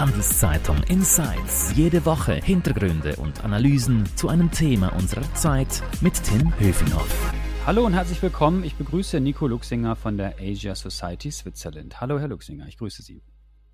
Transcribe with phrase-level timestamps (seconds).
[0.00, 1.76] Handelszeitung Insights.
[1.76, 7.34] Jede Woche Hintergründe und Analysen zu einem Thema unserer Zeit mit Tim Höfinghoff.
[7.66, 8.64] Hallo und herzlich willkommen.
[8.64, 12.00] Ich begrüße Nico Luxinger von der Asia Society Switzerland.
[12.00, 13.22] Hallo, Herr Luxinger, ich grüße Sie.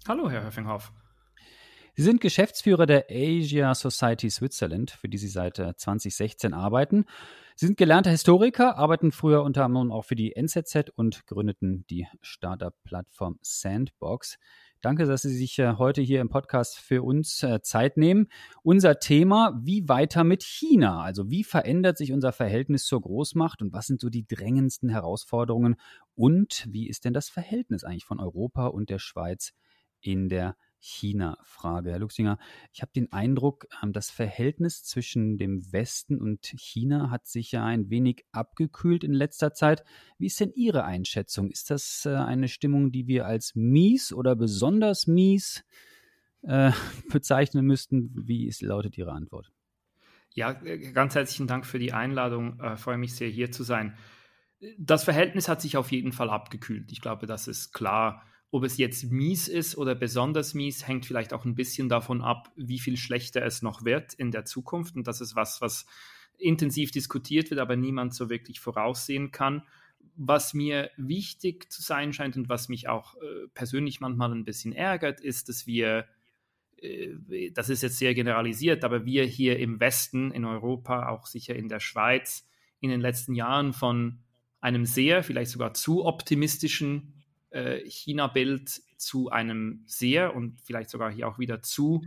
[0.08, 0.92] Hallo, Herr Höfinghoff.
[1.94, 7.04] Sie sind Geschäftsführer der Asia Society Switzerland, für die Sie seit 2016 äh, arbeiten.
[7.54, 12.08] Sie sind gelernter Historiker, arbeiten früher unter anderem auch für die NZZ und gründeten die
[12.21, 14.38] Startup-Plattform Sandbox.
[14.83, 18.29] Danke, dass Sie sich äh, heute hier im Podcast für uns äh, Zeit nehmen.
[18.62, 21.03] Unser Thema, wie weiter mit China?
[21.03, 25.77] Also wie verändert sich unser Verhältnis zur Großmacht und was sind so die drängendsten Herausforderungen?
[26.15, 29.55] Und wie ist denn das Verhältnis eigentlich von Europa und der Schweiz
[30.01, 31.91] in der China-Frage.
[31.91, 32.39] Herr Luxinger,
[32.73, 37.65] ich habe den Eindruck, ähm, das Verhältnis zwischen dem Westen und China hat sich ja
[37.65, 39.85] ein wenig abgekühlt in letzter Zeit.
[40.19, 41.51] Wie ist denn Ihre Einschätzung?
[41.51, 45.65] Ist das äh, eine Stimmung, die wir als mies oder besonders mies
[46.43, 46.71] äh,
[47.11, 48.12] bezeichnen müssten?
[48.15, 49.53] Wie ist, lautet Ihre Antwort?
[50.34, 52.61] Ja, äh, ganz herzlichen Dank für die Einladung.
[52.75, 53.97] Ich freue mich sehr, hier zu sein.
[54.78, 56.91] Das Verhältnis hat sich auf jeden Fall abgekühlt.
[56.93, 58.23] Ich glaube, das ist klar.
[58.50, 62.53] Ob es jetzt mies ist oder besonders mies, hängt vielleicht auch ein bisschen davon ab,
[62.56, 64.97] wie viel schlechter es noch wird in der Zukunft.
[64.97, 65.86] Und das ist was, was
[66.38, 69.62] intensiv diskutiert wird, aber niemand so wirklich voraussehen kann.
[70.16, 74.72] Was mir wichtig zu sein scheint und was mich auch äh, persönlich manchmal ein bisschen
[74.72, 76.06] ärgert, ist, dass wir,
[76.77, 81.56] äh, das ist jetzt sehr generalisiert, aber wir hier im Westen, in Europa, auch sicher
[81.56, 82.48] in der Schweiz,
[82.81, 84.20] in den letzten Jahren von
[84.60, 87.16] einem sehr, vielleicht sogar zu optimistischen
[87.89, 92.03] China-Bild zu einem sehr und vielleicht sogar hier auch wieder zu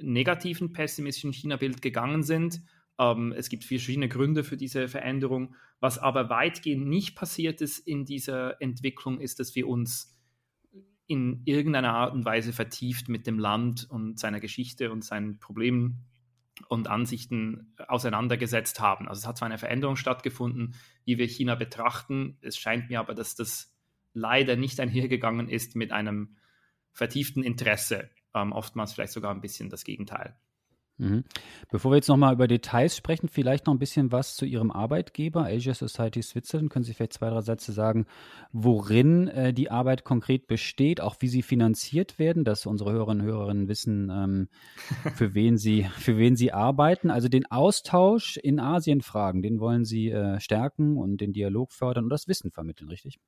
[0.00, 2.60] negativen, pessimistischen China-Bild gegangen sind.
[2.98, 5.54] Ähm, es gibt verschiedene Gründe für diese Veränderung.
[5.80, 10.14] Was aber weitgehend nicht passiert ist in dieser Entwicklung, ist, dass wir uns
[11.06, 16.04] in irgendeiner Art und Weise vertieft mit dem Land und seiner Geschichte und seinen Problemen
[16.68, 19.08] und Ansichten auseinandergesetzt haben.
[19.08, 22.36] Also es hat zwar eine Veränderung stattgefunden, wie wir China betrachten.
[22.40, 23.72] Es scheint mir aber, dass das
[24.18, 26.36] leider nicht einhergegangen ist mit einem
[26.92, 28.10] vertieften Interesse.
[28.34, 30.36] Ähm, oftmals vielleicht sogar ein bisschen das Gegenteil.
[30.98, 31.22] Mhm.
[31.70, 35.44] Bevor wir jetzt nochmal über Details sprechen, vielleicht noch ein bisschen was zu Ihrem Arbeitgeber,
[35.44, 36.70] Asia Society Switzerland.
[36.70, 38.06] Können Sie vielleicht zwei, drei Sätze sagen,
[38.52, 43.32] worin äh, die Arbeit konkret besteht, auch wie sie finanziert werden, dass unsere Hörerinnen und
[43.32, 44.48] Hörerinnen wissen, ähm,
[45.14, 47.10] für, wen sie, für wen sie arbeiten.
[47.10, 52.10] Also den Austausch in Asienfragen, den wollen Sie äh, stärken und den Dialog fördern und
[52.10, 53.20] das Wissen vermitteln, richtig?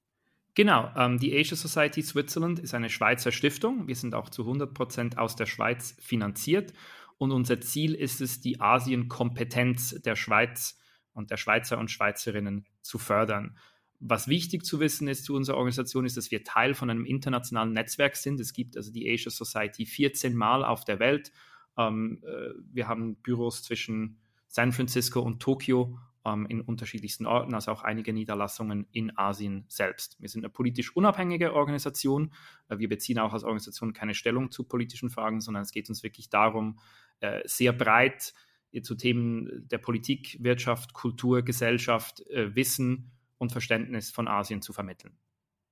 [0.54, 3.86] Genau, ähm, die Asia Society Switzerland ist eine Schweizer Stiftung.
[3.86, 6.72] Wir sind auch zu 100 Prozent aus der Schweiz finanziert
[7.18, 10.78] und unser Ziel ist es, die Asienkompetenz der Schweiz
[11.12, 13.58] und der Schweizer und Schweizerinnen zu fördern.
[14.00, 17.74] Was wichtig zu wissen ist zu unserer Organisation, ist, dass wir Teil von einem internationalen
[17.74, 18.40] Netzwerk sind.
[18.40, 21.30] Es gibt also die Asia Society 14 Mal auf der Welt.
[21.76, 24.18] Ähm, äh, wir haben Büros zwischen
[24.48, 30.20] San Francisco und Tokio ähm, in unterschiedlichsten Orten, also auch einige Niederlassungen in Asien selbst.
[30.20, 32.32] Wir sind eine politisch unabhängige Organisation.
[32.68, 36.02] Äh, wir beziehen auch als Organisation keine Stellung zu politischen Fragen, sondern es geht uns
[36.02, 36.78] wirklich darum,
[37.20, 38.34] äh, sehr breit
[38.72, 44.72] äh, zu Themen der Politik, Wirtschaft, Kultur, Gesellschaft, äh, Wissen und Verständnis von Asien zu
[44.72, 45.16] vermitteln.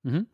[0.02, 0.26] Mhm.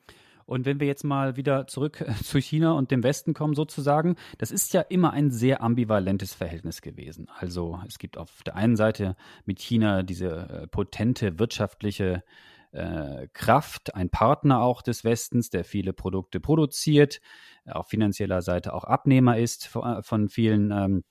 [0.46, 4.16] Und wenn wir jetzt mal wieder zurück äh, zu China und dem Westen kommen, sozusagen,
[4.38, 7.28] das ist ja immer ein sehr ambivalentes Verhältnis gewesen.
[7.38, 12.22] Also es gibt auf der einen Seite mit China diese äh, potente wirtschaftliche
[12.72, 17.20] äh, Kraft, ein Partner auch des Westens, der viele Produkte produziert,
[17.66, 21.04] auf finanzieller Seite auch Abnehmer ist von, vielen ähm,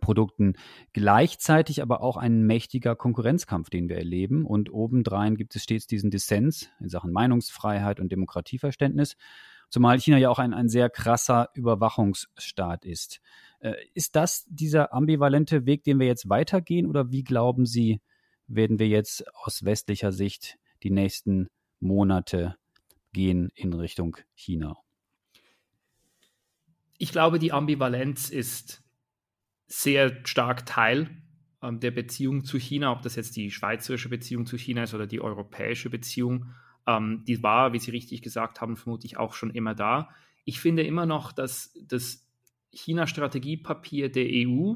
[0.00, 0.54] Produkten.
[0.92, 4.44] Gleichzeitig aber auch ein mächtiger Konkurrenzkampf, den wir erleben.
[4.44, 9.16] Und obendrein gibt es stets diesen Dissens in Sachen Meinungsfreiheit und Demokratieverständnis.
[9.70, 13.20] Zumal China ja auch ein, ein sehr krasser Überwachungsstaat ist.
[13.58, 16.86] Äh, ist das dieser ambivalente Weg, den wir jetzt weitergehen?
[16.86, 18.00] Oder wie glauben Sie,
[18.46, 21.48] werden wir jetzt aus westlicher Sicht die nächsten
[21.80, 22.56] Monate
[23.12, 24.76] gehen in Richtung China?
[26.98, 28.83] Ich glaube, die Ambivalenz ist
[29.82, 31.10] sehr stark Teil
[31.62, 35.06] ähm, der Beziehung zu China, ob das jetzt die schweizerische Beziehung zu China ist oder
[35.06, 36.46] die europäische Beziehung.
[36.86, 40.10] Ähm, die war, wie Sie richtig gesagt haben, vermutlich auch schon immer da.
[40.44, 42.28] Ich finde immer noch, dass das
[42.70, 44.74] China-Strategiepapier der EU,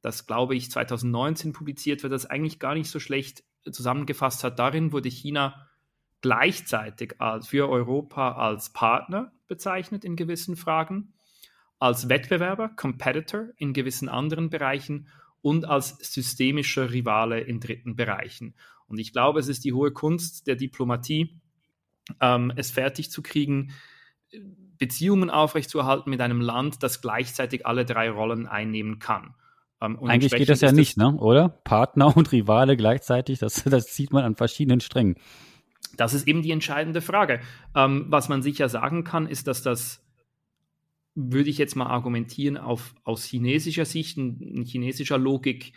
[0.00, 4.58] das glaube ich 2019 publiziert wird, das eigentlich gar nicht so schlecht zusammengefasst hat.
[4.58, 5.66] Darin wurde China
[6.20, 11.14] gleichzeitig für Europa als Partner bezeichnet in gewissen Fragen
[11.78, 15.08] als Wettbewerber, Competitor in gewissen anderen Bereichen
[15.42, 18.54] und als systemischer Rivale in dritten Bereichen.
[18.88, 21.40] Und ich glaube, es ist die hohe Kunst der Diplomatie,
[22.20, 23.72] ähm, es fertig zu kriegen,
[24.78, 29.34] Beziehungen aufrechtzuerhalten mit einem Land, das gleichzeitig alle drei Rollen einnehmen kann.
[29.80, 31.14] Ähm, Eigentlich geht das ja nicht, ne?
[31.16, 31.48] oder?
[31.48, 35.16] Partner und Rivale gleichzeitig, das, das zieht man an verschiedenen Strängen.
[35.96, 37.40] Das ist eben die entscheidende Frage.
[37.74, 40.05] Ähm, was man sicher sagen kann, ist, dass das,
[41.16, 45.72] würde ich jetzt mal argumentieren, auf, aus chinesischer Sicht, in chinesischer Logik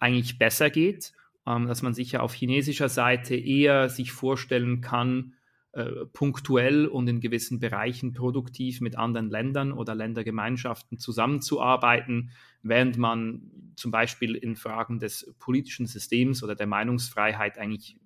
[0.00, 1.12] eigentlich besser geht,
[1.46, 5.34] ähm, dass man sicher auf chinesischer Seite eher sich vorstellen kann,
[5.70, 12.32] äh, punktuell und in gewissen Bereichen produktiv mit anderen Ländern oder Ländergemeinschaften zusammenzuarbeiten,
[12.62, 17.96] während man zum Beispiel in Fragen des politischen Systems oder der Meinungsfreiheit eigentlich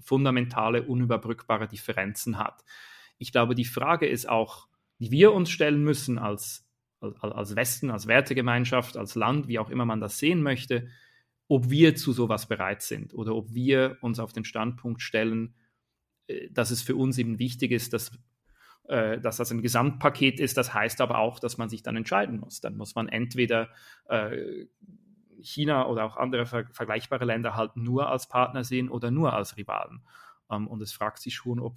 [0.00, 2.64] fundamentale, unüberbrückbare Differenzen hat.
[3.18, 4.66] Ich glaube, die Frage ist auch,
[5.02, 6.64] die wir uns stellen müssen als,
[7.00, 10.86] als, Westen, als Wertegemeinschaft, als Land, wie auch immer man das sehen möchte,
[11.48, 15.56] ob wir zu sowas bereit sind oder ob wir uns auf den Standpunkt stellen,
[16.28, 18.12] äh, dass es für uns eben wichtig ist, dass,
[18.84, 20.56] äh, dass das ein Gesamtpaket ist.
[20.56, 22.60] Das heißt aber auch, dass man sich dann entscheiden muss.
[22.60, 23.70] Dann muss man entweder
[24.08, 24.66] äh,
[25.40, 29.56] China oder auch andere ver vergleichbare Länder halt nur als Partner sehen oder nur als
[29.56, 30.04] Rivalen.
[30.48, 31.74] Ähm, und es fragt sich schon, ob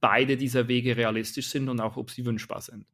[0.00, 2.86] beide dieser Wege realistisch sind und auch ob sie wünschbar sind.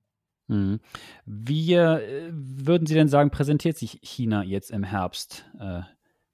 [0.48, 0.80] Mhm.
[1.24, 5.82] Wie äh, würden Sie denn sagen, präsentiert sich China jetzt im Herbst äh,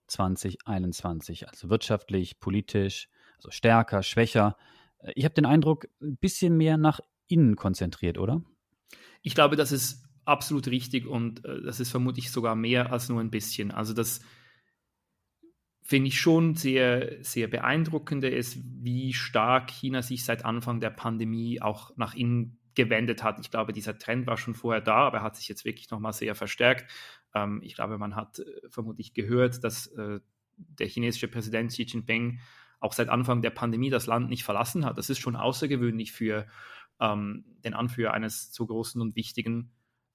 [0.08, 1.48] 2021?
[1.48, 4.56] Also wirtschaftlich, politisch, also stärker, schwächer?
[4.98, 8.42] Äh, ich habe den Eindruck, ein bisschen mehr nach innen konzentriert, oder?
[9.22, 13.20] Ich glaube, das ist absolut richtig und äh, das ist vermutlich sogar mehr als nur
[13.20, 13.70] ein bisschen.
[13.70, 14.20] Also das
[15.90, 21.60] finde ich schon sehr, sehr beeindruckende ist, wie stark China sich seit Anfang der Pandemie
[21.60, 23.40] auch nach innen gewendet hat.
[23.40, 26.36] Ich glaube, dieser Trend war schon vorher da, aber hat sich jetzt wirklich nochmal sehr
[26.36, 26.88] verstärkt.
[27.34, 30.20] Ähm, ich glaube, man hat äh, vermutlich gehört, dass äh,
[30.58, 32.38] der chinesische Präsident Xi Jinping
[32.78, 34.96] auch seit Anfang der Pandemie das Land nicht verlassen hat.
[34.96, 36.46] Das ist schon außergewöhnlich für
[37.00, 39.72] ähm, den Anführer eines so großen und wichtigen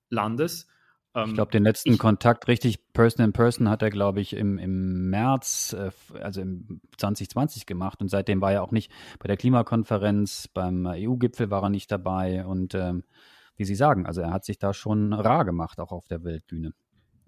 [0.09, 0.69] Landes.
[1.15, 4.35] Ähm, ich glaube, den letzten ich, Kontakt richtig Person in Person hat er, glaube ich,
[4.35, 9.27] im, im März, äh, also im 2020 gemacht und seitdem war er auch nicht bei
[9.27, 13.03] der Klimakonferenz, beim EU-Gipfel war er nicht dabei und ähm,
[13.57, 16.73] wie Sie sagen, also er hat sich da schon rar gemacht, auch auf der Weltbühne.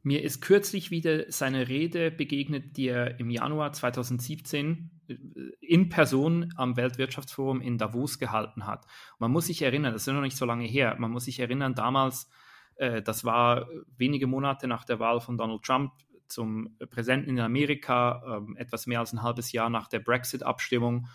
[0.03, 5.15] Mir ist kürzlich wieder seine Rede begegnet, die er im Januar 2017 äh,
[5.61, 8.85] in Person am Weltwirtschaftsforum in Davos gehalten hat.
[9.19, 11.75] Man muss sich erinnern, das ist noch nicht so lange her, man muss sich erinnern,
[11.75, 12.29] damals,
[12.77, 15.91] äh, das war wenige Monate nach der Wahl von Donald Trump
[16.27, 21.07] zum Präsidenten in Amerika, äh, etwas mehr als ein halbes Jahr nach der Brexit-Abstimmung.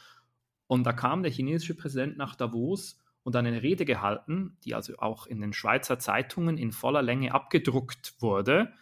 [0.66, 5.26] Und da kam der chinesische Präsident nach Davos und eine Rede gehalten, die also auch
[5.26, 8.72] in den Schweizer Zeitungen in voller Länge abgedruckt wurde,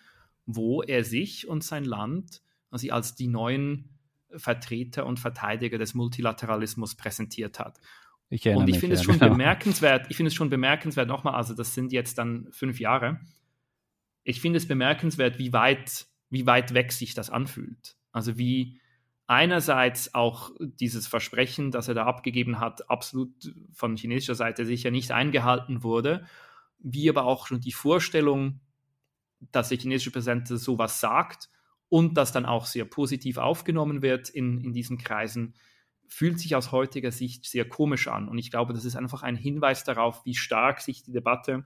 [0.46, 3.90] wo er sich und sein Land also als die neuen
[4.36, 7.80] Vertreter und Verteidiger des Multilateralismus präsentiert hat.
[8.30, 9.32] Ich und ich finde es schon genau.
[9.32, 13.20] bemerkenswert, ich finde es schon bemerkenswert, nochmal, also das sind jetzt dann fünf Jahre.
[14.22, 17.96] Ich finde es bemerkenswert, wie weit, wie weit weg sich das anfühlt.
[18.12, 18.80] Also wie,
[19.30, 23.30] einerseits auch dieses Versprechen, das er da abgegeben hat, absolut
[23.72, 26.26] von chinesischer Seite sicher nicht eingehalten wurde,
[26.80, 28.58] wie aber auch schon die Vorstellung,
[29.52, 31.48] dass der chinesische Präsident sowas sagt
[31.88, 35.54] und das dann auch sehr positiv aufgenommen wird in, in diesen Kreisen,
[36.10, 38.28] fühlt sich aus heutiger Sicht sehr komisch an.
[38.28, 41.64] Und ich glaube, das ist einfach ein Hinweis darauf, wie stark sich die Debatte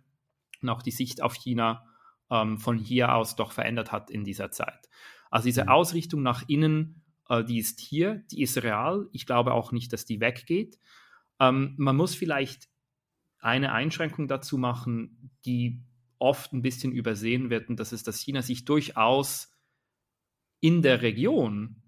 [0.61, 1.87] und auch die Sicht auf China
[2.31, 4.89] ähm, von hier aus doch verändert hat in dieser Zeit.
[5.31, 5.69] Also diese mhm.
[5.71, 9.09] Ausrichtung nach innen äh, die ist hier, die ist real.
[9.13, 10.79] Ich glaube auch nicht, dass die weggeht.
[11.41, 12.69] Ähm, man muss vielleicht
[13.39, 15.83] eine Einschränkung dazu machen, die
[16.19, 19.53] oft ein bisschen übersehen wird, und das ist, dass China sich durchaus
[20.61, 21.83] in der Region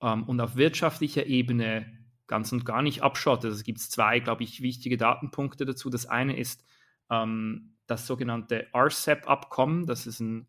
[0.00, 3.46] ähm, und auf wirtschaftlicher Ebene ganz und gar nicht abschottet.
[3.46, 5.90] Also es gibt zwei, glaube ich, wichtige Datenpunkte dazu.
[5.90, 6.64] Das eine ist
[7.10, 9.86] ähm, das sogenannte RCEP-Abkommen.
[9.86, 10.46] Das ist ein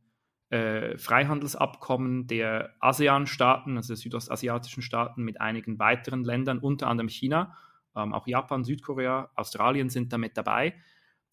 [0.49, 7.57] äh, Freihandelsabkommen der ASEAN-Staaten, also der südostasiatischen Staaten, mit einigen weiteren Ländern, unter anderem China,
[7.95, 10.75] ähm, auch Japan, Südkorea, Australien sind damit dabei.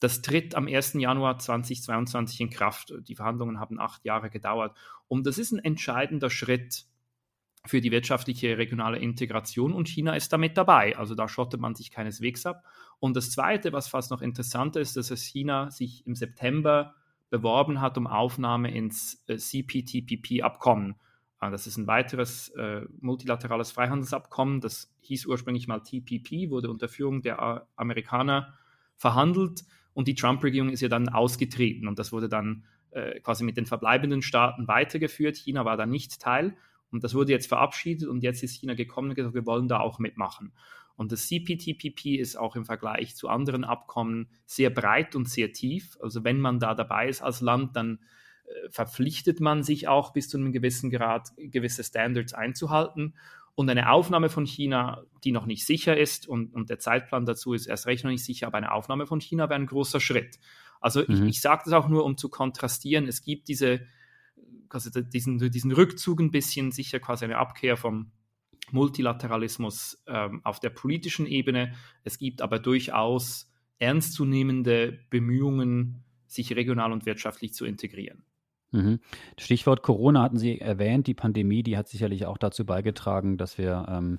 [0.00, 0.94] Das tritt am 1.
[0.94, 2.92] Januar 2022 in Kraft.
[3.06, 4.76] Die Verhandlungen haben acht Jahre gedauert.
[5.06, 6.86] Und das ist ein entscheidender Schritt
[7.64, 10.96] für die wirtschaftliche regionale Integration und China ist damit dabei.
[10.96, 12.64] Also da schottet man sich keineswegs ab.
[12.98, 16.94] Und das Zweite, was fast noch interessanter ist, dass China sich im September
[17.30, 20.96] beworben hat um Aufnahme ins äh, CPTPP-Abkommen.
[21.40, 24.60] Äh, das ist ein weiteres äh, multilaterales Freihandelsabkommen.
[24.60, 28.54] Das hieß ursprünglich mal TPP, wurde unter Führung der Amerikaner
[28.96, 29.64] verhandelt
[29.94, 33.66] und die Trump-Regierung ist ja dann ausgetreten und das wurde dann äh, quasi mit den
[33.66, 35.36] verbleibenden Staaten weitergeführt.
[35.36, 36.56] China war da nicht Teil
[36.92, 39.80] und das wurde jetzt verabschiedet und jetzt ist China gekommen und gesagt, wir wollen da
[39.80, 40.52] auch mitmachen.
[40.94, 45.96] Und das CPTPP ist auch im Vergleich zu anderen Abkommen sehr breit und sehr tief.
[46.00, 47.98] Also wenn man da dabei ist als Land, dann
[48.44, 53.14] äh, verpflichtet man sich auch bis zu einem gewissen Grad, gewisse Standards einzuhalten.
[53.54, 57.52] Und eine Aufnahme von China, die noch nicht sicher ist und, und der Zeitplan dazu
[57.52, 60.38] ist erst recht noch nicht sicher, aber eine Aufnahme von China wäre ein großer Schritt.
[60.80, 61.06] Also mhm.
[61.08, 63.06] ich, ich sage das auch nur, um zu kontrastieren.
[63.06, 63.80] Es gibt diese,
[64.72, 68.10] quasi diesen, diesen Rückzug ein bisschen, sicher quasi eine Abkehr vom
[68.70, 71.74] Multilateralismus ähm, auf der politischen Ebene.
[72.04, 78.24] Es gibt aber durchaus ernstzunehmende Bemühungen, sich regional und wirtschaftlich zu integrieren.
[78.70, 79.00] Mhm.
[79.38, 81.06] Stichwort Corona hatten Sie erwähnt.
[81.06, 84.18] Die Pandemie, die hat sicherlich auch dazu beigetragen, dass wir ähm,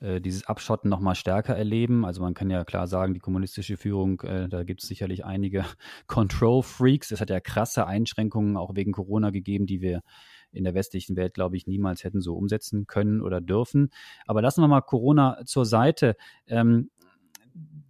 [0.00, 2.04] äh, dieses Abschotten noch mal stärker erleben.
[2.04, 5.64] Also man kann ja klar sagen, die kommunistische Führung, äh, da gibt es sicherlich einige
[6.06, 7.10] Control-Freaks.
[7.10, 10.02] Es hat ja krasse Einschränkungen auch wegen Corona gegeben, die wir
[10.50, 13.90] in der westlichen Welt, glaube ich, niemals hätten so umsetzen können oder dürfen.
[14.26, 16.16] Aber lassen wir mal Corona zur Seite.
[16.46, 16.90] Ähm,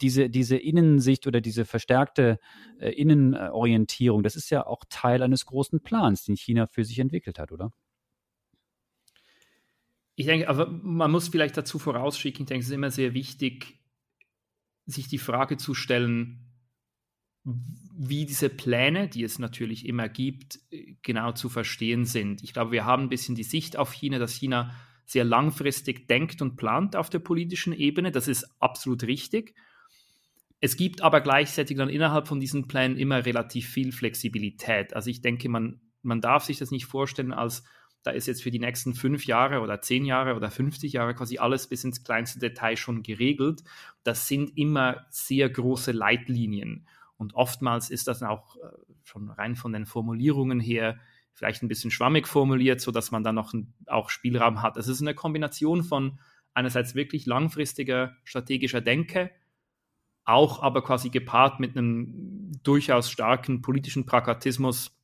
[0.00, 2.38] diese, diese Innensicht oder diese verstärkte
[2.78, 7.38] äh, Innenorientierung, das ist ja auch Teil eines großen Plans, den China für sich entwickelt
[7.38, 7.72] hat, oder?
[10.18, 13.78] Ich denke, aber man muss vielleicht dazu vorausschicken, ich denke, es ist immer sehr wichtig,
[14.84, 16.50] sich die Frage zu stellen,
[17.44, 20.58] wie diese Pläne, die es natürlich immer gibt,
[21.02, 22.42] genau zu verstehen sind.
[22.42, 24.74] Ich glaube, wir haben ein bisschen die Sicht auf China, dass China
[25.06, 28.10] sehr langfristig denkt und plant auf der politischen Ebene.
[28.10, 29.54] Das ist absolut richtig.
[30.58, 34.94] Es gibt aber gleichzeitig dann innerhalb von diesen Plänen immer relativ viel Flexibilität.
[34.94, 37.62] Also ich denke, man, man darf sich das nicht vorstellen als,
[38.02, 41.38] da ist jetzt für die nächsten fünf Jahre oder zehn Jahre oder 50 Jahre quasi
[41.38, 43.62] alles bis ins kleinste Detail schon geregelt.
[44.04, 46.86] Das sind immer sehr große Leitlinien.
[47.16, 48.68] Und oftmals ist das auch äh,
[49.02, 50.98] schon rein von den Formulierungen her
[51.32, 53.54] vielleicht ein bisschen schwammig formuliert, sodass man dann noch
[53.86, 54.76] auch Spielraum hat.
[54.76, 56.18] Es ist eine Kombination von
[56.52, 59.30] einerseits wirklich langfristiger strategischer Denke,
[60.24, 64.96] auch aber quasi gepaart mit einem durchaus starken politischen Pragmatismus,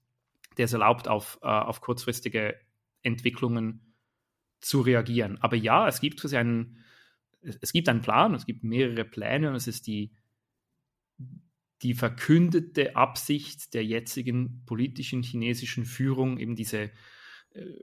[0.57, 2.57] der es erlaubt, auf, äh, auf kurzfristige
[3.04, 3.94] Entwicklungen
[4.61, 5.38] zu reagieren.
[5.40, 6.78] Aber ja, es gibt quasi einen,
[7.40, 10.12] es gibt einen Plan, es gibt mehrere Pläne und es ist die,
[11.82, 16.90] die verkündete Absicht der jetzigen politischen chinesischen Führung, eben diese äh,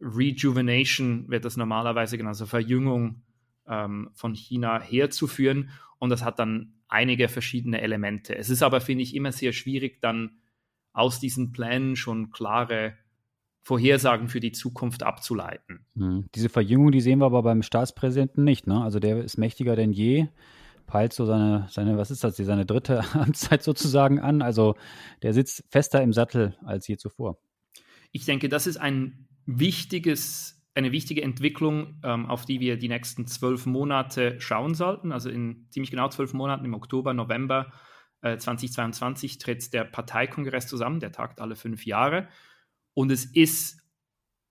[0.01, 3.21] Rejuvenation, wird das normalerweise genannt, also Verjüngung
[3.67, 5.69] ähm, von China herzuführen.
[5.99, 8.35] Und das hat dann einige verschiedene Elemente.
[8.35, 10.41] Es ist aber, finde ich, immer sehr schwierig, dann
[10.93, 12.97] aus diesen Plänen schon klare
[13.63, 15.85] Vorhersagen für die Zukunft abzuleiten.
[15.93, 16.27] Mhm.
[16.33, 18.67] Diese Verjüngung, die sehen wir aber beim Staatspräsidenten nicht.
[18.67, 18.81] Ne?
[18.81, 20.27] Also der ist mächtiger denn je,
[20.87, 24.41] peilt so seine, seine, was ist das, seine dritte Amtszeit sozusagen an.
[24.41, 24.75] Also
[25.21, 27.37] der sitzt fester im Sattel als je zuvor.
[28.11, 33.27] Ich denke, das ist ein wichtiges eine wichtige Entwicklung, ähm, auf die wir die nächsten
[33.27, 35.11] zwölf Monate schauen sollten.
[35.11, 37.73] Also in ziemlich genau zwölf Monaten, im Oktober, November
[38.21, 42.29] äh, 2022, tritt der Parteikongress zusammen, der tagt alle fünf Jahre.
[42.93, 43.81] Und es ist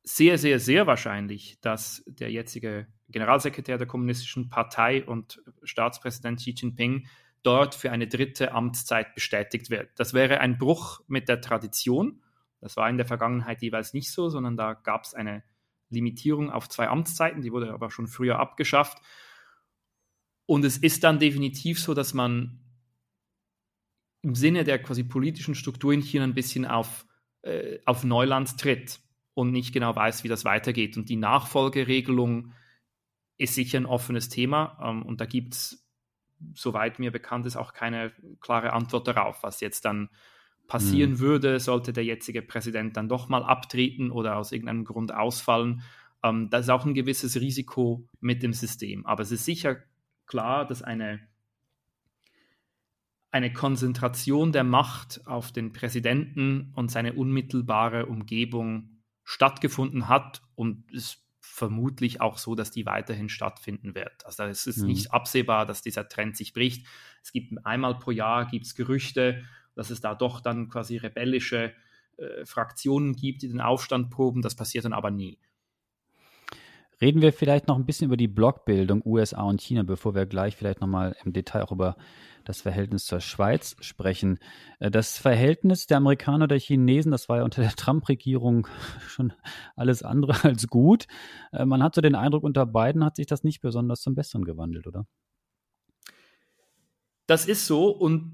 [0.03, 7.07] sehr, sehr, sehr wahrscheinlich, dass der jetzige Generalsekretär der Kommunistischen Partei und Staatspräsident Xi Jinping
[7.43, 9.91] dort für eine dritte Amtszeit bestätigt wird.
[9.97, 12.23] Das wäre ein Bruch mit der Tradition.
[12.61, 15.43] Das war in der Vergangenheit jeweils nicht so, sondern da gab es eine
[15.89, 18.99] Limitierung auf zwei Amtszeiten, die wurde aber schon früher abgeschafft.
[20.47, 22.61] Und es ist dann definitiv so, dass man
[24.23, 27.07] im Sinne der quasi politischen Struktur in China ein bisschen auf,
[27.43, 29.01] äh, auf Neuland tritt
[29.35, 30.97] und nicht genau weiß, wie das weitergeht.
[30.97, 32.53] Und die Nachfolgeregelung
[33.39, 34.79] ist sicher ein offenes Thema.
[34.83, 35.87] Ähm, und da gibt es,
[36.55, 40.11] soweit mir bekannt ist, auch keine klare Antwort darauf, was jetzt dann
[40.67, 41.19] passieren mhm.
[41.19, 45.83] würde, sollte der jetzige Präsident dann doch mal abtreten oder aus irgendeinem Grund ausfallen.
[46.23, 49.07] Ähm, da ist auch ein gewisses Risiko mit dem System.
[49.07, 49.79] Aber es ist sicher
[50.27, 51.21] klar, dass eine,
[53.31, 61.19] eine Konzentration der Macht auf den Präsidenten und seine unmittelbare Umgebung stattgefunden hat und es
[61.41, 64.25] vermutlich auch so, dass die weiterhin stattfinden wird.
[64.25, 64.87] Also es ist mhm.
[64.87, 66.87] nicht absehbar, dass dieser Trend sich bricht.
[67.23, 69.45] Es gibt einmal pro Jahr gibt's Gerüchte,
[69.75, 71.73] dass es da doch dann quasi rebellische
[72.17, 74.43] äh, Fraktionen gibt, die den Aufstand proben.
[74.43, 75.39] Das passiert dann aber nie.
[77.01, 80.57] Reden wir vielleicht noch ein bisschen über die Blockbildung USA und China, bevor wir gleich
[80.57, 81.97] vielleicht nochmal im Detail auch über
[82.45, 84.39] das Verhältnis zur Schweiz sprechen.
[84.79, 88.67] Äh, das Verhältnis der Amerikaner der Chinesen, das war ja unter der Trump-Regierung
[89.09, 89.33] schon
[89.77, 91.07] alles andere als gut.
[91.53, 94.45] Äh, man hat so den Eindruck, unter beiden hat sich das nicht besonders zum Besseren
[94.45, 95.07] gewandelt, oder?
[97.27, 98.33] Das ist so und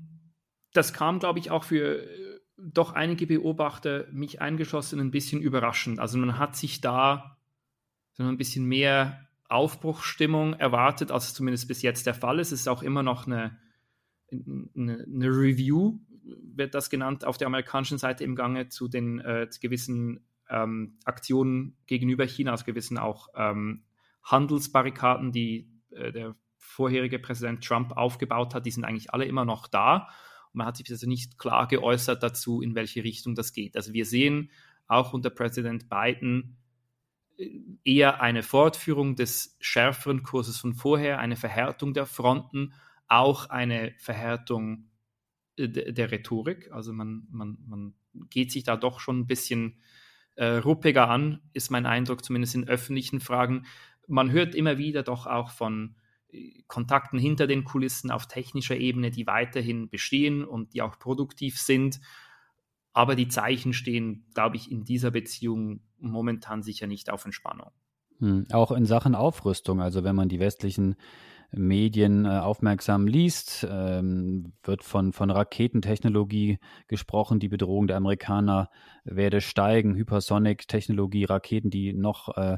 [0.73, 6.00] das kam, glaube ich, auch für äh, doch einige Beobachter, mich eingeschlossen, ein bisschen überraschend.
[6.00, 7.35] Also man hat sich da
[8.16, 12.52] so ein bisschen mehr Aufbruchsstimmung erwartet, als es zumindest bis jetzt der Fall ist.
[12.52, 13.58] Es ist auch immer noch eine,
[14.32, 19.49] eine, eine Review, wird das genannt, auf der amerikanischen Seite im Gange zu den äh,
[19.49, 23.85] zu gewissen ähm, Aktionen gegenüber China, also gewissen auch ähm,
[24.25, 29.68] Handelsbarrikaden, die äh, der vorherige Präsident Trump aufgebaut hat, die sind eigentlich alle immer noch
[29.68, 30.08] da.
[30.52, 33.76] Und man hat sich also nicht klar geäußert dazu, in welche Richtung das geht.
[33.76, 34.50] Also wir sehen
[34.88, 36.56] auch unter Präsident Biden
[37.84, 42.72] eher eine Fortführung des schärferen Kurses von vorher, eine Verhärtung der Fronten,
[43.08, 44.90] auch eine Verhärtung
[45.56, 46.70] äh, der Rhetorik.
[46.72, 47.94] Also man, man, man
[48.30, 49.80] geht sich da doch schon ein bisschen
[50.36, 53.66] äh, ruppiger an, ist mein Eindruck, zumindest in öffentlichen Fragen.
[54.06, 55.96] Man hört immer wieder doch auch von
[56.28, 61.58] äh, Kontakten hinter den Kulissen auf technischer Ebene, die weiterhin bestehen und die auch produktiv
[61.58, 62.00] sind.
[62.96, 67.70] Aber die Zeichen stehen, glaube ich, in dieser Beziehung momentan sicher nicht auf Entspannung.
[68.20, 70.96] Hm, auch in Sachen Aufrüstung, also wenn man die westlichen
[71.52, 77.38] Medien äh, aufmerksam liest, ähm, wird von, von Raketentechnologie gesprochen.
[77.38, 78.70] Die Bedrohung der Amerikaner
[79.04, 79.94] werde steigen.
[79.94, 82.56] Hypersonic-Technologie, Raketen, die noch äh,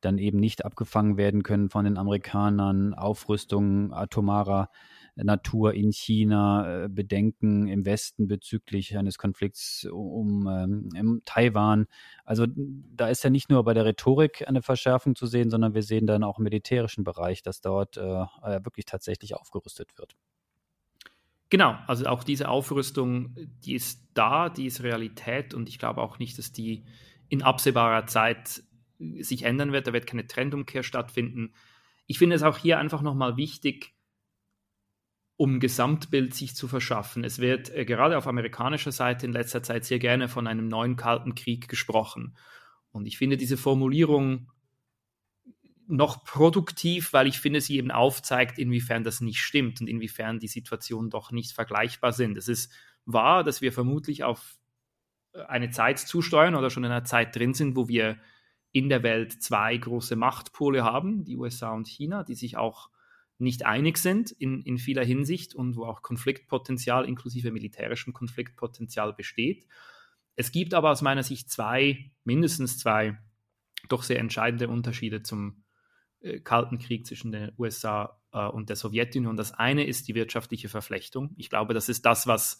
[0.00, 2.94] dann eben nicht abgefangen werden können von den Amerikanern.
[2.94, 4.70] Aufrüstung atomarer
[5.16, 11.86] Natur in China, äh, Bedenken im Westen bezüglich eines Konflikts um ähm, Taiwan.
[12.24, 15.82] Also da ist ja nicht nur bei der Rhetorik eine Verschärfung zu sehen, sondern wir
[15.82, 20.16] sehen dann auch im militärischen Bereich, dass dort äh, äh, wirklich tatsächlich aufgerüstet wird.
[21.50, 26.18] Genau, also auch diese Aufrüstung, die ist da, die ist Realität und ich glaube auch
[26.18, 26.84] nicht, dass die
[27.28, 28.62] in absehbarer Zeit
[29.20, 29.86] sich ändern wird.
[29.86, 31.52] Da wird keine Trendumkehr stattfinden.
[32.06, 33.93] Ich finde es auch hier einfach nochmal wichtig,
[35.44, 37.22] um Gesamtbild sich zu verschaffen.
[37.22, 40.96] Es wird äh, gerade auf amerikanischer Seite in letzter Zeit sehr gerne von einem neuen
[40.96, 42.34] Kalten Krieg gesprochen.
[42.92, 44.50] Und ich finde diese Formulierung
[45.86, 50.48] noch produktiv, weil ich finde, sie eben aufzeigt, inwiefern das nicht stimmt und inwiefern die
[50.48, 52.38] Situationen doch nicht vergleichbar sind.
[52.38, 52.72] Es ist
[53.04, 54.56] wahr, dass wir vermutlich auf
[55.34, 58.16] äh, eine Zeit zusteuern oder schon in einer Zeit drin sind, wo wir
[58.72, 62.88] in der Welt zwei große Machtpole haben, die USA und China, die sich auch
[63.44, 69.66] nicht einig sind in, in vieler Hinsicht und wo auch Konfliktpotenzial inklusive militärischem Konfliktpotenzial besteht.
[70.36, 73.18] Es gibt aber aus meiner Sicht zwei, mindestens zwei,
[73.88, 75.64] doch sehr entscheidende Unterschiede zum
[76.20, 79.36] äh, Kalten Krieg zwischen den USA äh, und der Sowjetunion.
[79.36, 81.34] Das eine ist die wirtschaftliche Verflechtung.
[81.36, 82.58] Ich glaube, das ist das, was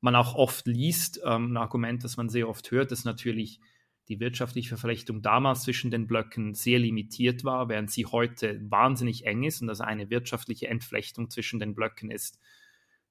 [0.00, 3.60] man auch oft liest, ähm, ein Argument, das man sehr oft hört, dass natürlich
[4.08, 9.44] die wirtschaftliche Verflechtung damals zwischen den Blöcken sehr limitiert war, während sie heute wahnsinnig eng
[9.44, 12.38] ist und also eine wirtschaftliche Entflechtung zwischen den Blöcken ist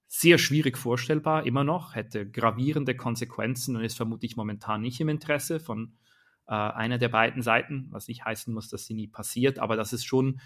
[0.08, 5.60] sehr schwierig vorstellbar, immer noch, hätte gravierende Konsequenzen und ist vermutlich momentan nicht im Interesse
[5.60, 5.98] von
[6.48, 9.92] äh, einer der beiden Seiten, was nicht heißen muss, dass sie nie passiert, aber das
[9.92, 10.40] ist schon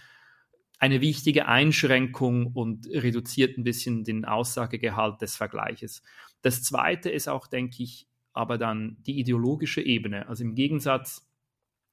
[0.80, 6.04] eine wichtige Einschränkung und reduziert ein bisschen den Aussagegehalt des Vergleiches.
[6.42, 8.08] Das Zweite ist auch, denke ich,
[8.38, 10.28] aber dann die ideologische Ebene.
[10.30, 11.28] Also im Gegensatz,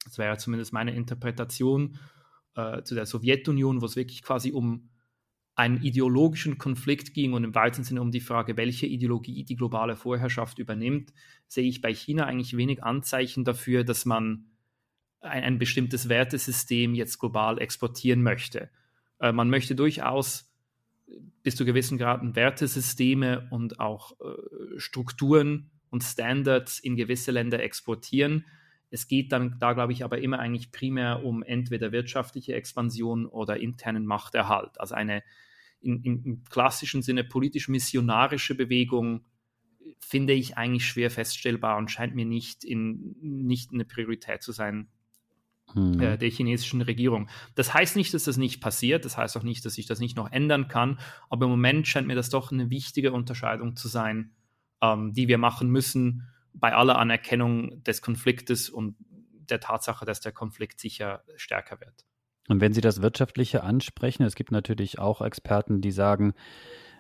[0.05, 1.99] das wäre zumindest meine Interpretation
[2.55, 4.91] äh, zu der Sowjetunion, wo es wirklich quasi um
[5.57, 9.97] einen ideologischen Konflikt ging und im weitesten Sinne um die Frage, welche Ideologie die globale
[9.97, 11.13] Vorherrschaft übernimmt,
[11.47, 14.47] sehe ich bei China eigentlich wenig Anzeichen dafür, dass man
[15.21, 18.71] ein, ein bestimmtes Wertesystem jetzt global exportieren möchte.
[19.21, 20.51] Äh, man möchte durchaus
[21.43, 28.47] bis zu gewissen Graden Wertesysteme und auch äh, Strukturen und Standards in gewisse Länder exportieren.
[28.91, 33.59] Es geht dann da, glaube ich, aber immer eigentlich primär um entweder wirtschaftliche Expansion oder
[33.59, 34.81] internen Machterhalt.
[34.81, 35.23] Also eine
[35.81, 39.25] in, in, im klassischen Sinne politisch-missionarische Bewegung
[40.01, 44.89] finde ich eigentlich schwer feststellbar und scheint mir nicht, in, nicht eine Priorität zu sein
[45.75, 46.01] hm.
[46.01, 47.29] äh, der chinesischen Regierung.
[47.55, 50.17] Das heißt nicht, dass das nicht passiert, das heißt auch nicht, dass sich das nicht
[50.17, 50.99] noch ändern kann,
[51.31, 54.33] aber im Moment scheint mir das doch eine wichtige Unterscheidung zu sein
[54.85, 58.97] ähm, die wir machen müssen bei aller Anerkennung des Konfliktes und
[59.51, 62.05] der Tatsache, dass der Konflikt sicher stärker wird.
[62.49, 66.35] Und wenn Sie das Wirtschaftliche ansprechen, es gibt natürlich auch Experten, die sagen,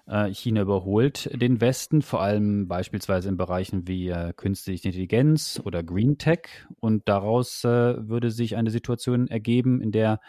[0.06, 5.82] äh, China überholt den Westen, vor allem beispielsweise in Bereichen wie äh, künstliche Intelligenz oder
[5.82, 6.66] Green Tech.
[6.80, 10.20] Und daraus äh, würde sich eine Situation ergeben, in der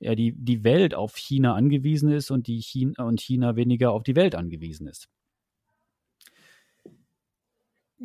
[0.00, 4.16] die, die Welt auf China angewiesen ist und, die China, und China weniger auf die
[4.16, 5.08] Welt angewiesen ist.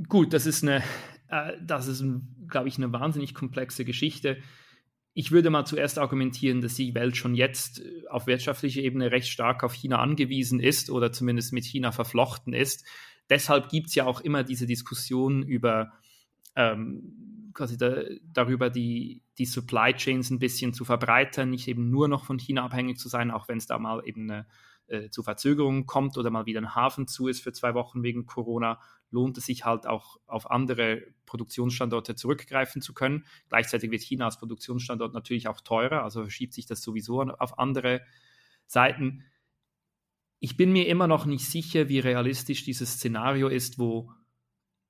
[0.08, 0.84] Gut, das ist eine,
[1.28, 2.04] äh, das ist,
[2.48, 4.38] glaube ich, eine wahnsinnig komplexe Geschichte.
[5.14, 9.28] Ich würde mal zuerst argumentieren, dass die Welt schon jetzt äh, auf wirtschaftlicher Ebene recht
[9.28, 12.86] stark auf China angewiesen ist oder zumindest mit China verflochten ist.
[13.30, 15.92] Deshalb gibt es ja auch immer diese Diskussion über
[16.56, 22.08] ähm, quasi da, darüber, die, die Supply Chains ein bisschen zu verbreitern, nicht eben nur
[22.08, 24.48] noch von China abhängig zu sein, auch wenn es da mal eben eine,
[24.90, 28.26] äh, zu Verzögerungen kommt oder mal wieder ein Hafen zu ist für zwei Wochen wegen
[28.26, 28.80] Corona,
[29.12, 33.26] lohnt es sich halt auch auf andere Produktionsstandorte zurückgreifen zu können.
[33.50, 38.02] Gleichzeitig wird China als Produktionsstandort natürlich auch teurer, also verschiebt sich das sowieso auf andere
[38.68, 39.24] Seiten.
[40.40, 44.12] Ich bin mir immer noch nicht sicher, wie realistisch dieses Szenario ist, wo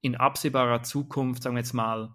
[0.01, 2.13] in absehbarer Zukunft, sagen wir jetzt mal,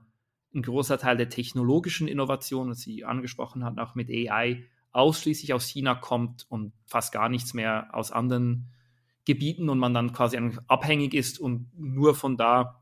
[0.55, 4.65] ein großer Teil der technologischen Innovation, was Sie angesprochen hatten, auch mit AI,
[4.95, 8.71] ausschließlich aus China kommt und fast gar nichts mehr aus anderen
[9.25, 12.81] Gebieten und man dann quasi abhängig ist und nur von da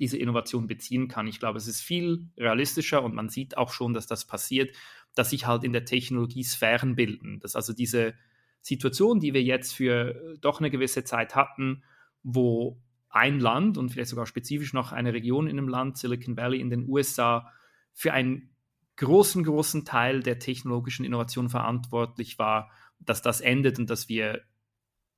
[0.00, 1.28] diese Innovation beziehen kann.
[1.28, 4.74] Ich glaube, es ist viel realistischer und man sieht auch schon, dass das passiert,
[5.14, 7.38] dass sich halt in der Technologie Sphären bilden.
[7.38, 8.14] Dass also diese
[8.60, 11.84] Situation, die wir jetzt für doch eine gewisse Zeit hatten,
[12.24, 16.60] wo ein Land und vielleicht sogar spezifisch noch eine Region in einem Land, Silicon Valley
[16.60, 17.52] in den USA,
[17.92, 18.53] für einen
[18.96, 24.42] großen, großen Teil der technologischen Innovation verantwortlich war, dass das endet und dass wir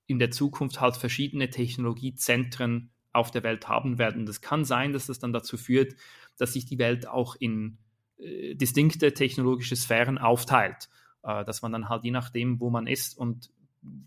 [0.06, 4.26] in der Zukunft halt verschiedene Technologiezentren auf der Welt haben werden.
[4.26, 5.94] Das kann sein, dass das dann dazu führt,
[6.36, 7.78] dass sich die Welt auch in
[8.18, 10.88] äh, distinkte technologische Sphären aufteilt,
[11.22, 13.50] äh, dass man dann halt je nachdem, wo man ist und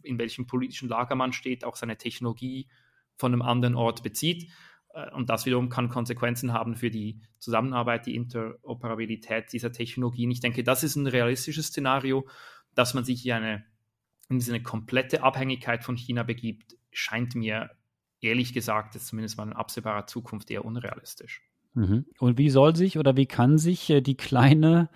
[0.04, 2.68] in welchem politischen Lager man steht, auch seine Technologie
[3.18, 4.50] von einem anderen Ort bezieht.
[4.94, 10.32] Äh, und das wiederum kann Konsequenzen haben für die Zusammenarbeit, die Interoperabilität dieser Technologien.
[10.32, 12.28] Ich denke, das ist ein realistisches Szenario,
[12.76, 13.66] dass man sich hier eine,
[14.30, 17.72] in eine komplette Abhängigkeit von China begibt, scheint mir
[18.22, 21.42] ehrlich gesagt, ist zumindest mal in absehbarer Zukunft eher unrealistisch.
[21.74, 22.06] Mhm.
[22.20, 24.90] Und wie soll sich oder wie kann sich äh, die kleine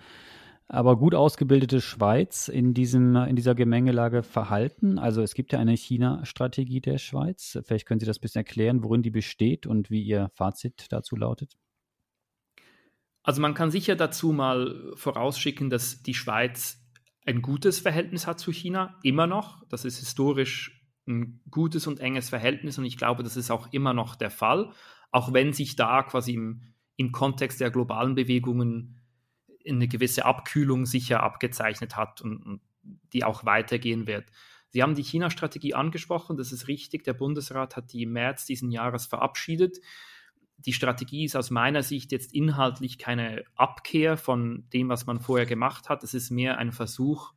[0.66, 4.98] aber gut ausgebildete Schweiz in, diesem, in dieser Gemengelage verhalten?
[4.98, 7.58] Also es gibt ja eine China-Strategie der Schweiz.
[7.64, 11.16] Vielleicht können Sie das ein bisschen erklären, worin die besteht und wie Ihr Fazit dazu
[11.16, 11.56] lautet.
[13.22, 16.82] Also man kann sicher dazu mal vorausschicken, dass die Schweiz
[17.26, 19.66] ein gutes Verhältnis hat zu China, immer noch.
[19.68, 23.92] Das ist historisch ein gutes und enges Verhältnis und ich glaube, das ist auch immer
[23.92, 24.72] noch der Fall,
[25.10, 26.62] auch wenn sich da quasi im,
[26.96, 29.00] im Kontext der globalen Bewegungen
[29.66, 32.60] eine gewisse Abkühlung sicher abgezeichnet hat und, und
[33.12, 34.26] die auch weitergehen wird.
[34.68, 37.04] Sie haben die China-Strategie angesprochen, das ist richtig.
[37.04, 39.78] Der Bundesrat hat die im März diesen Jahres verabschiedet.
[40.58, 45.46] Die Strategie ist aus meiner Sicht jetzt inhaltlich keine Abkehr von dem, was man vorher
[45.46, 46.02] gemacht hat.
[46.02, 47.34] Es ist mehr ein Versuch,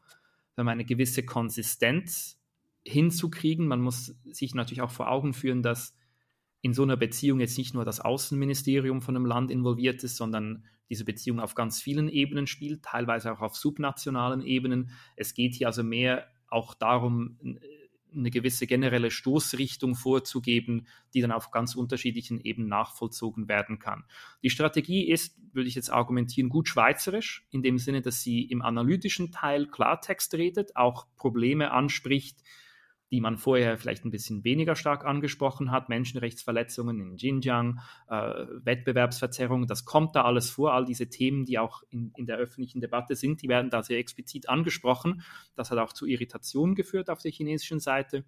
[0.55, 2.39] eine gewisse Konsistenz
[2.83, 3.67] hinzukriegen.
[3.67, 5.95] Man muss sich natürlich auch vor Augen führen, dass
[6.67, 10.65] in so einer Beziehung jetzt nicht nur das Außenministerium von einem Land involviert ist, sondern
[10.89, 14.91] diese Beziehung auf ganz vielen Ebenen spielt, teilweise auch auf subnationalen Ebenen.
[15.15, 17.37] Es geht hier also mehr auch darum,
[18.13, 24.03] eine gewisse generelle Stoßrichtung vorzugeben, die dann auf ganz unterschiedlichen Ebenen nachvollzogen werden kann.
[24.43, 28.61] Die Strategie ist, würde ich jetzt argumentieren, gut schweizerisch, in dem Sinne, dass sie im
[28.61, 32.43] analytischen Teil Klartext redet, auch Probleme anspricht,
[33.11, 39.67] die man vorher vielleicht ein bisschen weniger stark angesprochen hat, Menschenrechtsverletzungen in Xinjiang, äh, Wettbewerbsverzerrung,
[39.67, 43.15] das kommt da alles vor, all diese Themen, die auch in, in der öffentlichen Debatte
[43.15, 45.21] sind, die werden da sehr explizit angesprochen.
[45.55, 48.25] Das hat auch zu Irritationen geführt auf der chinesischen Seite.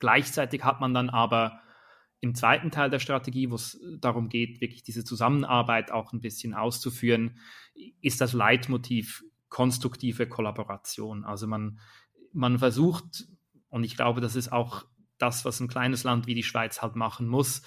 [0.00, 1.60] Gleichzeitig hat man dann aber
[2.20, 6.54] im zweiten Teil der Strategie, wo es darum geht, wirklich diese Zusammenarbeit auch ein bisschen
[6.54, 7.38] auszuführen,
[8.00, 11.24] ist das Leitmotiv konstruktive Kollaboration.
[11.24, 11.78] Also man,
[12.32, 13.26] man versucht
[13.74, 14.84] und ich glaube, das ist auch
[15.18, 17.62] das, was ein kleines Land wie die Schweiz halt machen muss.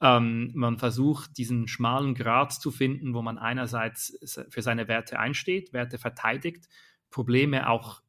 [0.00, 4.16] Ähm, man versucht, diesen schmalen Grat zu finden, wo man einerseits
[4.50, 6.68] für seine Werte einsteht, Werte verteidigt,
[7.10, 8.02] Probleme auch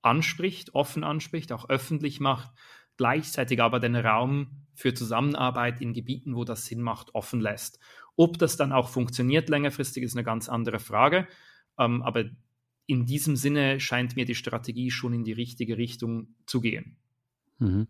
[0.00, 2.52] anspricht, offen anspricht, auch öffentlich macht,
[2.96, 7.80] gleichzeitig aber den Raum für Zusammenarbeit in Gebieten, wo das Sinn macht, offen lässt.
[8.14, 11.26] Ob das dann auch funktioniert längerfristig, ist eine ganz andere Frage.
[11.80, 12.26] Ähm, aber
[12.86, 16.96] in diesem Sinne scheint mir die Strategie schon in die richtige Richtung zu gehen.
[17.58, 17.88] Mhm.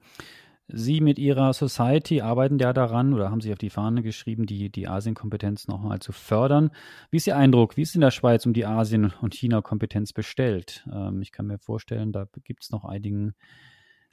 [0.69, 4.71] Sie mit Ihrer Society arbeiten ja daran oder haben sich auf die Fahne geschrieben, die,
[4.71, 6.71] die Asien-Kompetenz nochmal zu fördern.
[7.11, 7.77] Wie ist Ihr Eindruck?
[7.77, 10.87] Wie ist in der Schweiz um die Asien- und China-Kompetenz bestellt?
[10.91, 13.35] Ähm, ich kann mir vorstellen, da gibt es noch einigen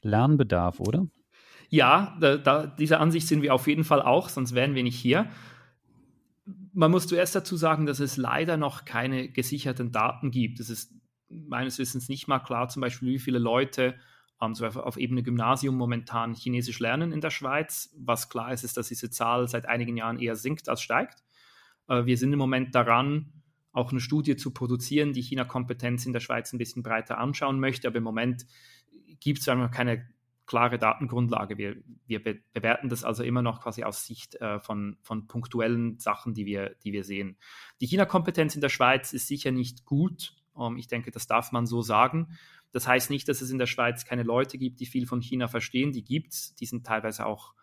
[0.02, 1.08] Lernbedarf, oder?
[1.70, 4.98] Ja, da, da, dieser Ansicht sind wir auf jeden Fall auch, sonst wären wir nicht
[4.98, 5.30] hier
[6.80, 10.62] man muss zuerst dazu sagen, dass es leider noch keine gesicherten Daten gibt.
[10.62, 10.94] Es ist
[11.28, 13.96] meines Wissens nicht mal klar, zum Beispiel, wie viele Leute
[14.42, 17.94] ähm, so auf Ebene Gymnasium momentan Chinesisch lernen in der Schweiz.
[17.98, 21.22] Was klar ist, ist, dass diese Zahl seit einigen Jahren eher sinkt als steigt.
[21.90, 23.34] Äh, wir sind im Moment daran,
[23.74, 27.90] auch eine Studie zu produzieren, die China-Kompetenz in der Schweiz ein bisschen breiter anschauen möchte.
[27.90, 28.46] Aber im Moment
[29.20, 30.08] gibt es einfach keine
[30.50, 31.58] klare Datengrundlage.
[31.60, 36.00] Wir, wir be bewerten das also immer noch quasi aus Sicht äh, von, von punktuellen
[36.00, 37.38] Sachen, die wir, die wir sehen.
[37.80, 40.34] Die China-Kompetenz in der Schweiz ist sicher nicht gut.
[40.54, 42.36] Um, ähm, ich denke, das darf man so sagen.
[42.72, 45.48] Das heißt nicht, dass es in der Schweiz keine Leute gibt, die viel von China
[45.48, 45.92] verstehen.
[45.92, 46.56] Die gibt es.
[46.56, 47.54] Die sind teilweise auch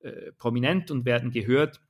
[0.00, 1.80] äh, prominent und werden gehört.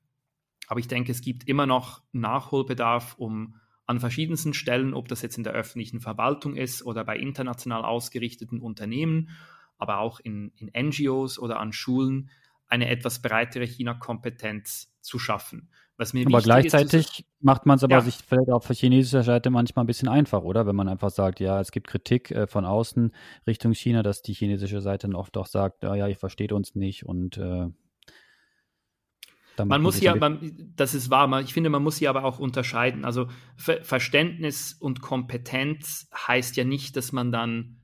[0.66, 5.38] Aber ich denke, es gibt immer noch Nachholbedarf, um an verschiedensten Stellen, ob das jetzt
[5.38, 9.30] in der öffentlichen Verwaltung ist oder bei international ausgerichteten Unternehmen
[9.78, 12.30] aber auch in, in NGOs oder an Schulen
[12.66, 15.70] eine etwas breitere China-Kompetenz zu schaffen.
[15.96, 18.00] Was mir aber gleichzeitig ist, macht man es aber ja.
[18.00, 20.66] sich vielleicht auch für chinesischer Seite manchmal ein bisschen einfach, oder?
[20.66, 23.12] Wenn man einfach sagt, ja, es gibt Kritik äh, von außen
[23.46, 26.74] Richtung China, dass die chinesische Seite dann oft auch sagt, ja, ja, ihr versteht uns
[26.74, 27.68] nicht und äh,
[29.64, 33.04] man muss ja, man, das ist wahr, ich finde, man muss hier aber auch unterscheiden.
[33.04, 37.83] Also Ver Verständnis und Kompetenz heißt ja nicht, dass man dann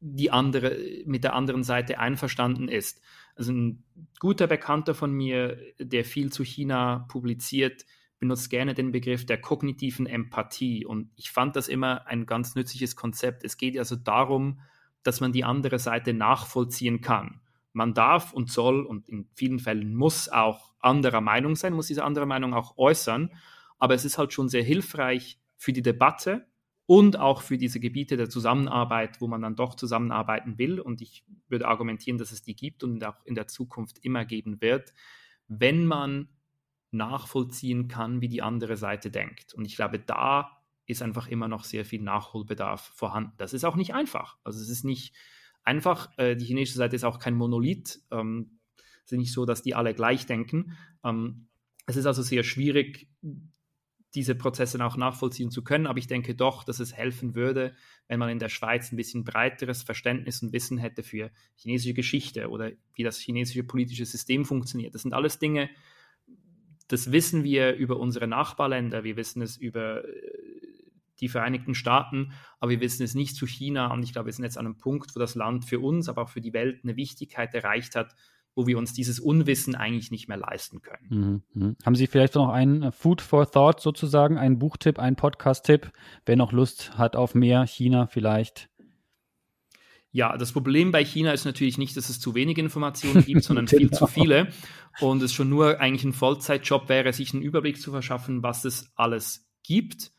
[0.00, 3.00] die andere, mit der anderen Seite einverstanden ist.
[3.36, 3.84] Also ein
[4.18, 7.84] guter Bekannter von mir, der viel zu China publiziert,
[8.18, 10.84] benutzt gerne den Begriff der kognitiven Empathie.
[10.84, 13.44] Und ich fand das immer ein ganz nützliches Konzept.
[13.44, 14.60] Es geht also darum,
[15.02, 17.40] dass man die andere Seite nachvollziehen kann.
[17.72, 22.04] Man darf und soll und in vielen Fällen muss auch anderer Meinung sein, muss diese
[22.04, 23.32] andere Meinung auch äußern.
[23.78, 26.46] Aber es ist halt schon sehr hilfreich für die Debatte,
[26.90, 30.80] und auch für diese Gebiete der Zusammenarbeit, wo man dann doch zusammenarbeiten will.
[30.80, 34.60] Und ich würde argumentieren, dass es die gibt und auch in der Zukunft immer geben
[34.60, 34.92] wird,
[35.46, 36.30] wenn man
[36.90, 39.54] nachvollziehen kann, wie die andere Seite denkt.
[39.54, 43.34] Und ich glaube, da ist einfach immer noch sehr viel Nachholbedarf vorhanden.
[43.38, 44.38] Das ist auch nicht einfach.
[44.42, 45.14] Also es ist nicht
[45.62, 46.10] einfach.
[46.18, 48.04] Äh, die chinesische Seite ist auch kein Monolith.
[48.10, 48.58] Ähm,
[49.04, 50.76] es ist nicht so, dass die alle gleich denken.
[51.04, 51.46] Ähm,
[51.86, 53.08] es ist also sehr schwierig,
[54.14, 55.86] diese Prozesse auch nachvollziehen zu können.
[55.86, 57.74] Aber ich denke doch, dass es helfen würde,
[58.08, 62.50] wenn man in der Schweiz ein bisschen breiteres Verständnis und Wissen hätte für chinesische Geschichte
[62.50, 64.94] oder wie das chinesische politische System funktioniert.
[64.94, 65.70] Das sind alles Dinge,
[66.90, 70.10] das wissen wir über unsere Nachbarländer, wir wissen es über äh,
[71.20, 73.92] die Vereinigten Staaten, aber wir wissen es nicht zu China.
[73.92, 76.22] Und ich glaube, wir sind jetzt an einem Punkt, wo das Land für uns, aber
[76.22, 78.16] auch für die Welt eine Wichtigkeit erreicht hat,
[78.54, 81.42] wo wir uns dieses Unwissen eigentlich nicht mehr leisten können.
[81.54, 81.76] Mhm, mhm.
[81.84, 85.92] Haben Sie vielleicht noch einen äh, Food for Thought sozusagen, einen Buchtipp, einen Podcast-Tipp,
[86.26, 88.68] wer noch Lust hat auf mehr China vielleicht?
[90.12, 93.66] Ja, das Problem bei China ist natürlich nicht, dass es zu wenige Informationen gibt, sondern
[93.66, 93.78] genau.
[93.78, 94.48] viel zu viele.
[95.00, 98.90] Und es schon nur eigentlich ein Vollzeitjob wäre, sich einen Überblick zu verschaffen, was es
[98.96, 100.10] alles gibt.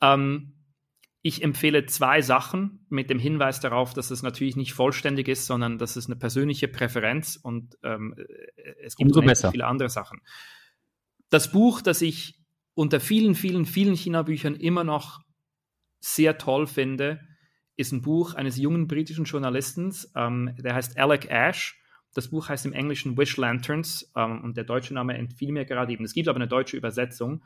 [0.00, 0.59] Ähm,
[1.22, 5.76] ich empfehle zwei Sachen mit dem Hinweis darauf, dass es natürlich nicht vollständig ist, sondern
[5.78, 10.22] dass es eine persönliche Präferenz und ähm, äh, es gibt viele andere Sachen.
[11.28, 12.40] Das Buch, das ich
[12.74, 15.20] unter vielen, vielen, vielen China-Büchern immer noch
[16.00, 17.20] sehr toll finde,
[17.76, 21.76] ist ein Buch eines jungen britischen Journalisten, ähm, der heißt Alec Ash.
[22.14, 25.92] Das Buch heißt im Englischen Wish Lanterns ähm, und der deutsche Name entfiel mir gerade
[25.92, 26.04] eben.
[26.04, 27.42] Es gibt aber eine deutsche Übersetzung.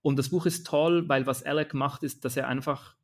[0.00, 2.96] Und das Buch ist toll, weil was Alec macht, ist, dass er einfach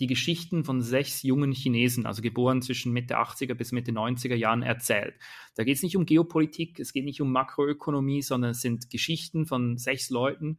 [0.00, 4.62] die Geschichten von sechs jungen Chinesen, also geboren zwischen Mitte 80er bis Mitte 90er Jahren,
[4.62, 5.14] erzählt.
[5.54, 9.46] Da geht es nicht um Geopolitik, es geht nicht um Makroökonomie, sondern es sind Geschichten
[9.46, 10.58] von sechs Leuten,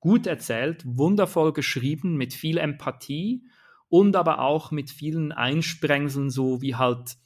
[0.00, 3.42] gut erzählt, wundervoll geschrieben, mit viel Empathie
[3.88, 7.16] und aber auch mit vielen Einsprengseln, so wie halt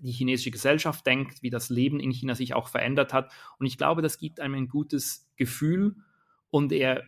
[0.00, 3.32] die chinesische Gesellschaft denkt, wie das Leben in China sich auch verändert hat.
[3.58, 5.96] Und ich glaube, das gibt einem ein gutes Gefühl
[6.50, 7.04] und er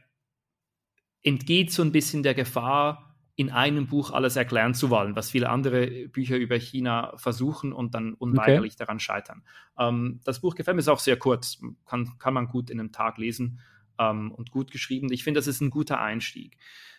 [1.22, 3.09] entgeht so ein bisschen der Gefahr,
[3.40, 7.94] in einem Buch alles erklären zu wollen, was viele andere Bücher über China versuchen und
[7.94, 8.80] dann unweigerlich okay.
[8.80, 9.42] daran scheitern.
[9.78, 12.92] Ähm, das Buch gefällt mir, ist auch sehr kurz, kann, kann man gut in einem
[12.92, 13.60] Tag lesen
[13.98, 15.10] ähm, und gut geschrieben.
[15.10, 16.58] Ich finde, das ist ein guter Einstieg.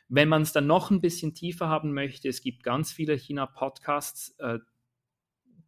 [0.09, 4.35] Wenn man es dann noch ein bisschen tiefer haben möchte, es gibt ganz viele China-Podcasts.
[4.39, 4.57] Äh,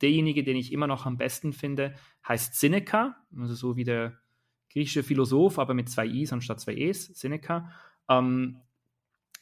[0.01, 1.93] derjenige, den ich immer noch am besten finde,
[2.27, 4.17] heißt Seneca, also so wie der
[4.71, 7.69] griechische Philosoph, aber mit zwei I's anstatt zwei E's, Seneca.
[8.09, 8.57] Ähm,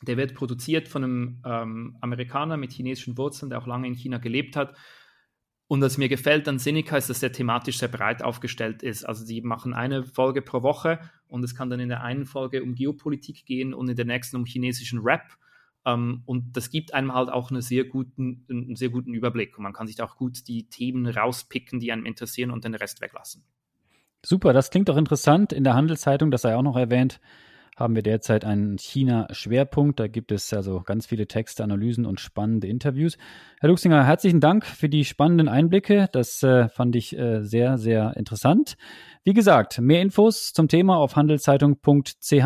[0.01, 4.17] der wird produziert von einem ähm, Amerikaner mit chinesischen Wurzeln, der auch lange in China
[4.17, 4.75] gelebt hat.
[5.67, 9.05] Und was mir gefällt an Seneca ist, dass der thematisch sehr breit aufgestellt ist.
[9.05, 12.61] Also sie machen eine Folge pro Woche und es kann dann in der einen Folge
[12.61, 15.37] um Geopolitik gehen und in der nächsten um chinesischen Rap.
[15.83, 19.57] Um, ähm, und das gibt einem halt auch eine sehr guten, einen sehr guten Überblick.
[19.57, 22.75] Und man kann sich da auch gut die Themen rauspicken, die einem interessieren und den
[22.75, 23.45] Rest weglassen.
[24.23, 25.53] Super, das klingt doch interessant.
[25.53, 27.19] In der Handelszeitung, das sei auch noch erwähnt,
[27.77, 29.99] haben wir derzeit einen China-Schwerpunkt.
[29.99, 33.17] Da gibt es also ganz viele Texte, Analysen und spannende Interviews.
[33.59, 36.07] Herr Luxinger, herzlichen Dank für die spannenden Einblicke.
[36.11, 38.75] Das äh, fand ich äh, sehr, sehr interessant.
[39.23, 42.45] Wie gesagt, mehr Infos zum Thema auf handelszeitung.ch.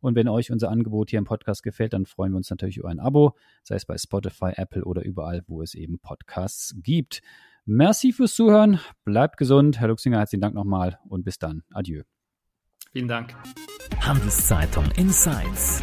[0.00, 2.90] Und wenn euch unser Angebot hier im Podcast gefällt, dann freuen wir uns natürlich über
[2.90, 7.22] ein Abo, sei es bei Spotify, Apple oder überall, wo es eben Podcasts gibt.
[7.64, 9.80] Merci fürs Zuhören, bleibt gesund.
[9.80, 11.62] Herr Luxinger, herzlichen Dank nochmal und bis dann.
[11.72, 12.13] Adieu.
[12.94, 13.34] Vielen Dank.
[14.00, 15.82] Handelszeitung Insights.